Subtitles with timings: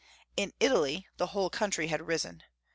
[0.35, 2.41] In Italy the whole country had risen.